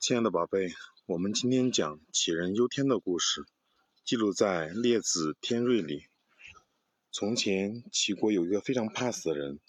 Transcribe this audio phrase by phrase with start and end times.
[0.00, 0.72] 亲爱的宝贝，
[1.04, 3.44] 我们今天讲杞人忧天的故事，
[4.02, 6.04] 记录在《列子·天瑞》里。
[7.12, 9.60] 从前，齐国有一个非常怕死的人，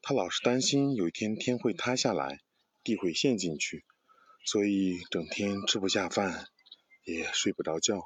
[0.00, 2.38] 他老是担心有一天天会塌下来，
[2.84, 3.84] 地会陷进去，
[4.46, 6.46] 所以整天吃不下饭，
[7.04, 8.04] 也睡不着觉。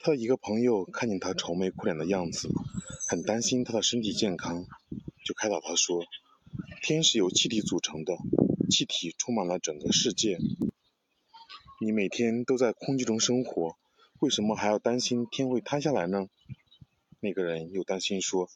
[0.00, 2.48] 他的一个朋友看见他愁眉苦脸的样子，
[3.10, 4.64] 很担心他的身体健康，
[5.26, 6.06] 就开导他说
[6.82, 8.16] ：“天是由气体组成的，
[8.70, 10.38] 气体充满了整个世界。”
[11.80, 13.76] 你每天都在空气中生活，
[14.18, 16.28] 为什么还要担心天会塌下来呢？
[17.20, 18.50] 那个人又担心说：“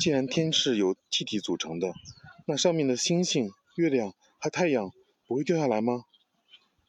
[0.00, 1.92] 既然天是由气体组成的，
[2.46, 4.90] 那上面的星星、月亮和太阳
[5.28, 6.04] 不会掉下来吗？”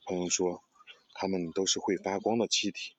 [0.06, 0.64] 朋友说
[1.14, 2.94] ：“它们都是会发光的气体，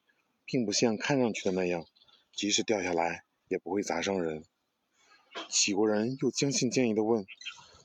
[0.44, 1.84] 并不像看上去的那样，
[2.32, 4.44] 即使掉下来也不会砸伤人。”
[5.50, 7.26] 齐国人又将信将疑地问：“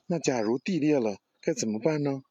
[0.06, 2.22] 那假如地裂了，该怎么办呢？”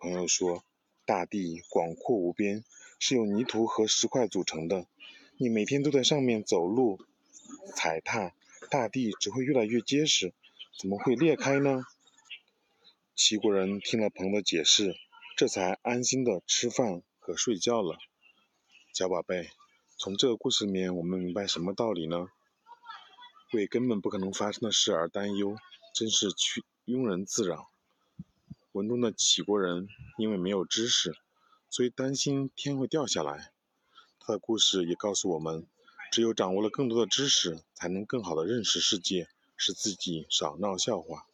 [0.00, 0.64] 朋友说。
[1.06, 2.64] 大地广阔无边，
[2.98, 4.86] 是由泥土和石块组成的。
[5.36, 6.98] 你每天都在上面走路、
[7.76, 8.34] 踩踏，
[8.70, 10.34] 大地只会越来越结实，
[10.76, 11.84] 怎么会裂开呢？
[13.14, 14.96] 齐国人听了鹏的解释，
[15.36, 17.98] 这才安心的吃饭和睡觉了。
[18.92, 19.50] 小宝贝，
[19.96, 22.26] 从这个故事里面，我们明白什么道理呢？
[23.52, 25.56] 为根本不可能发生的事而担忧，
[25.94, 27.70] 真是去庸人自扰。
[28.76, 29.88] 文中的杞国人
[30.18, 31.16] 因为没有知识，
[31.70, 33.50] 所以担心天会掉下来。
[34.20, 35.66] 他的故事也告诉我们，
[36.12, 41.26] 只有掌握了更多的知识，才能更好的认识世界，使自己少闹笑话。